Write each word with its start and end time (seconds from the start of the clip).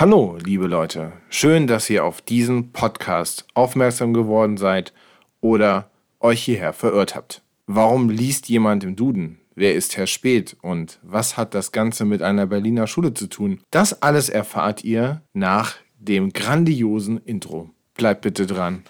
Hallo, 0.00 0.38
liebe 0.40 0.68
Leute. 0.68 1.10
Schön, 1.28 1.66
dass 1.66 1.90
ihr 1.90 2.04
auf 2.04 2.22
diesen 2.22 2.70
Podcast 2.70 3.44
aufmerksam 3.54 4.14
geworden 4.14 4.56
seid 4.56 4.92
oder 5.40 5.90
euch 6.20 6.40
hierher 6.40 6.72
verirrt 6.72 7.16
habt. 7.16 7.42
Warum 7.66 8.08
liest 8.08 8.48
jemand 8.48 8.84
im 8.84 8.94
Duden? 8.94 9.40
Wer 9.56 9.74
ist 9.74 9.96
Herr 9.96 10.06
Speth 10.06 10.56
und 10.62 11.00
was 11.02 11.36
hat 11.36 11.52
das 11.52 11.72
Ganze 11.72 12.04
mit 12.04 12.22
einer 12.22 12.46
Berliner 12.46 12.86
Schule 12.86 13.12
zu 13.12 13.26
tun? 13.26 13.58
Das 13.72 14.00
alles 14.00 14.28
erfahrt 14.28 14.84
ihr 14.84 15.22
nach 15.32 15.74
dem 15.98 16.32
grandiosen 16.32 17.18
Intro. 17.24 17.70
Bleibt 17.94 18.20
bitte 18.20 18.46
dran. 18.46 18.84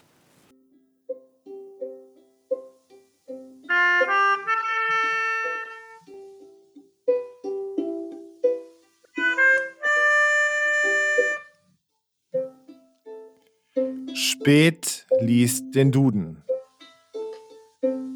Spät 14.29 15.07
liest 15.21 15.75
den 15.75 15.91
Duden. 15.91 16.43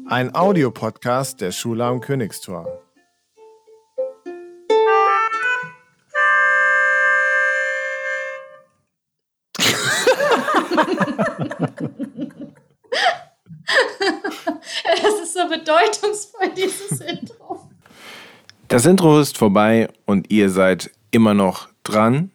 Ein 0.05 0.35
Audiopodcast 0.35 1.41
der 1.41 1.51
Schule 1.51 1.85
am 1.85 2.01
Königstor. 2.01 2.67
Das 14.85 15.13
ist 15.21 15.33
so 15.33 15.47
bedeutungsvoll, 15.49 16.49
dieses 16.55 17.01
Intro. 17.01 17.69
Das 18.67 18.85
Intro 18.85 19.19
ist 19.19 19.37
vorbei 19.37 19.89
und 20.05 20.31
ihr 20.31 20.49
seid 20.49 20.91
immer 21.11 21.33
noch 21.33 21.69
dran. 21.83 22.31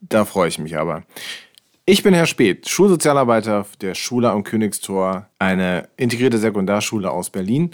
Da 0.00 0.24
freue 0.24 0.48
ich 0.48 0.58
mich 0.58 0.76
aber. 0.76 1.02
Ich 1.86 2.02
bin 2.02 2.14
Herr 2.14 2.24
Speth, 2.24 2.66
Schulsozialarbeiter 2.66 3.66
der 3.82 3.94
Schule 3.94 4.30
am 4.30 4.42
Königstor, 4.42 5.26
eine 5.38 5.86
integrierte 5.98 6.38
Sekundarschule 6.38 7.10
aus 7.10 7.28
Berlin. 7.28 7.72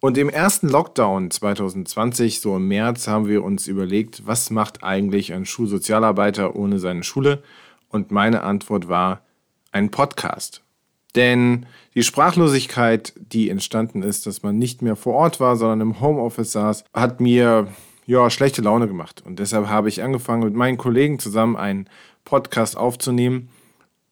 Und 0.00 0.16
im 0.16 0.30
ersten 0.30 0.66
Lockdown 0.66 1.30
2020, 1.30 2.40
so 2.40 2.56
im 2.56 2.68
März, 2.68 3.06
haben 3.06 3.28
wir 3.28 3.44
uns 3.44 3.66
überlegt, 3.66 4.26
was 4.26 4.48
macht 4.48 4.82
eigentlich 4.82 5.34
ein 5.34 5.44
Schulsozialarbeiter 5.44 6.56
ohne 6.56 6.78
seine 6.78 7.02
Schule? 7.02 7.42
Und 7.90 8.10
meine 8.10 8.44
Antwort 8.44 8.88
war 8.88 9.20
ein 9.72 9.90
Podcast. 9.90 10.62
Denn 11.14 11.66
die 11.94 12.02
Sprachlosigkeit, 12.02 13.12
die 13.16 13.50
entstanden 13.50 14.02
ist, 14.02 14.24
dass 14.24 14.42
man 14.42 14.56
nicht 14.56 14.80
mehr 14.80 14.96
vor 14.96 15.12
Ort 15.12 15.38
war, 15.38 15.56
sondern 15.56 15.82
im 15.82 16.00
Homeoffice 16.00 16.52
saß, 16.52 16.84
hat 16.94 17.20
mir 17.20 17.68
ja 18.06 18.30
schlechte 18.30 18.62
Laune 18.62 18.88
gemacht. 18.88 19.22
Und 19.26 19.38
deshalb 19.38 19.68
habe 19.68 19.90
ich 19.90 20.02
angefangen, 20.02 20.44
mit 20.44 20.54
meinen 20.54 20.78
Kollegen 20.78 21.18
zusammen 21.18 21.56
einen 21.56 21.90
Podcast 22.24 22.76
aufzunehmen. 22.76 23.48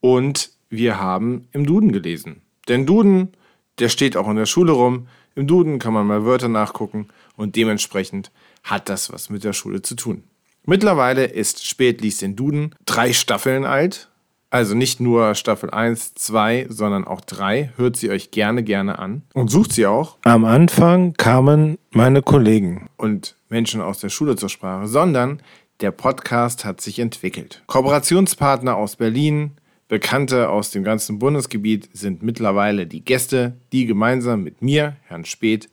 Und 0.01 0.51
wir 0.71 1.01
haben 1.01 1.49
im 1.53 1.67
Duden 1.67 1.93
gelesen. 1.93 2.43
Denn 2.69 2.87
Duden, 2.87 3.33
der 3.79 3.89
steht 3.89 4.17
auch 4.17 4.29
in 4.29 4.37
der 4.37 4.47
Schule 4.47 4.73
rum. 4.73 5.09
Im 5.35 5.47
Duden 5.47 5.79
kann 5.79 5.95
man 5.95 6.07
mal 6.07 6.25
Wörter 6.25 6.49
nachgucken 6.49 7.09
und 7.37 7.57
dementsprechend 7.57 8.31
hat 8.65 8.89
das 8.89 9.13
was 9.13 9.31
mit 9.31 9.45
der 9.45 9.53
Schule 9.53 9.83
zu 9.83 9.95
tun. 9.95 10.25
Mittlerweile 10.67 11.25
ist 11.25 11.65
Spät 11.65 12.01
liest 12.01 12.23
den 12.23 12.37
Duden 12.37 12.75
drei 12.85 13.13
Staffeln 13.13 13.65
alt. 13.65 14.09
Also 14.51 14.75
nicht 14.75 14.99
nur 14.99 15.35
Staffel 15.35 15.71
1, 15.71 16.15
2, 16.15 16.67
sondern 16.71 17.05
auch 17.07 17.21
3. 17.21 17.73
Hört 17.77 17.97
sie 17.97 18.11
euch 18.11 18.31
gerne, 18.31 18.63
gerne 18.63 18.99
an 18.99 19.23
und 19.35 19.51
sucht 19.51 19.73
sie 19.73 19.87
auch. 19.87 20.17
Am 20.25 20.45
Anfang 20.47 21.13
kamen 21.15 21.79
meine 21.91 22.23
Kollegen 22.23 22.89
und 22.97 23.37
Menschen 23.51 23.83
aus 23.83 24.01
der 24.01 24.09
Schule 24.09 24.37
zur 24.37 24.49
Sprache, 24.49 24.87
sondern 24.87 25.43
der 25.81 25.91
Podcast 25.91 26.65
hat 26.65 26.81
sich 26.81 26.99
entwickelt. 26.99 27.63
Kooperationspartner 27.67 28.77
aus 28.77 28.97
Berlin, 28.97 29.53
Bekannte 29.89 30.51
aus 30.51 30.71
dem 30.71 30.85
ganzen 30.85 31.19
Bundesgebiet 31.19 31.89
sind 31.95 32.23
mittlerweile 32.23 32.87
die 32.87 33.03
Gäste, 33.03 33.57
die 33.73 33.87
gemeinsam 33.87 34.43
mit 34.43 34.61
mir, 34.61 34.97
Herrn 35.05 35.25
Speth, 35.25 35.71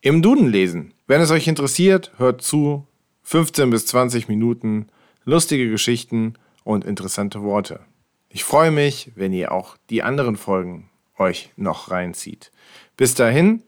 im 0.00 0.22
Duden 0.22 0.48
lesen. 0.48 0.94
Wenn 1.06 1.20
es 1.20 1.30
euch 1.30 1.46
interessiert, 1.46 2.12
hört 2.16 2.40
zu. 2.40 2.86
15 3.24 3.68
bis 3.68 3.84
20 3.84 4.26
Minuten, 4.28 4.86
lustige 5.24 5.68
Geschichten 5.68 6.34
und 6.64 6.86
interessante 6.86 7.42
Worte. 7.42 7.80
Ich 8.30 8.42
freue 8.42 8.70
mich, 8.70 9.12
wenn 9.16 9.34
ihr 9.34 9.52
auch 9.52 9.76
die 9.90 10.02
anderen 10.02 10.36
Folgen 10.36 10.88
euch 11.18 11.50
noch 11.56 11.90
reinzieht. 11.90 12.50
Bis 12.96 13.14
dahin, 13.14 13.62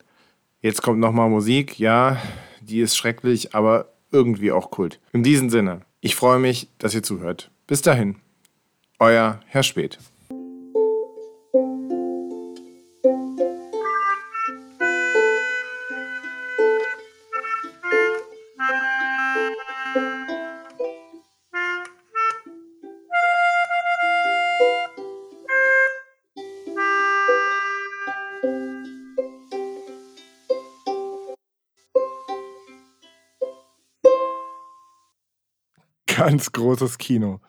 jetzt 0.63 0.81
kommt 0.81 0.99
nochmal 0.99 1.29
Musik. 1.29 1.79
Ja, 1.79 2.23
die 2.63 2.81
ist 2.81 2.97
schrecklich, 2.97 3.55
aber 3.55 3.93
irgendwie 4.13 4.53
auch 4.53 4.71
Kult. 4.71 5.01
In 5.13 5.23
diesem 5.23 5.51
Sinne, 5.51 5.83
ich 6.01 6.17
freue 6.17 6.39
mich, 6.39 6.69
dass 6.79 6.95
ihr 6.95 7.03
zuhört. 7.03 7.51
Bis 7.67 7.83
dahin, 7.83 8.17
euer 8.99 9.41
Herr 9.47 9.63
Speth. 9.63 9.99
Ganz 36.21 36.53
großes 36.53 36.99
Kino. 36.99 37.41